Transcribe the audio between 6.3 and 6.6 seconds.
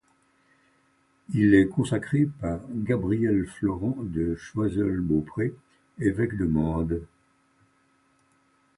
de